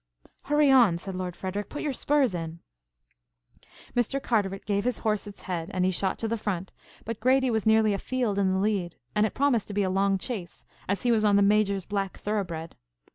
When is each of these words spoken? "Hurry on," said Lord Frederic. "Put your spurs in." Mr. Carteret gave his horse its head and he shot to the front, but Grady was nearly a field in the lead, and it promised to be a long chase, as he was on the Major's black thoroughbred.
"Hurry 0.45 0.71
on," 0.71 0.97
said 0.97 1.13
Lord 1.13 1.35
Frederic. 1.35 1.69
"Put 1.69 1.83
your 1.83 1.93
spurs 1.93 2.33
in." 2.33 2.57
Mr. 3.95 4.19
Carteret 4.19 4.65
gave 4.65 4.83
his 4.83 4.97
horse 5.05 5.27
its 5.27 5.43
head 5.43 5.69
and 5.71 5.85
he 5.85 5.91
shot 5.91 6.17
to 6.17 6.27
the 6.27 6.37
front, 6.39 6.71
but 7.05 7.19
Grady 7.19 7.51
was 7.51 7.67
nearly 7.67 7.93
a 7.93 7.99
field 7.99 8.39
in 8.39 8.51
the 8.51 8.57
lead, 8.59 8.95
and 9.13 9.27
it 9.27 9.35
promised 9.35 9.67
to 9.67 9.75
be 9.75 9.83
a 9.83 9.91
long 9.91 10.17
chase, 10.17 10.65
as 10.89 11.03
he 11.03 11.11
was 11.11 11.23
on 11.23 11.35
the 11.35 11.43
Major's 11.43 11.85
black 11.85 12.17
thoroughbred. 12.17 12.75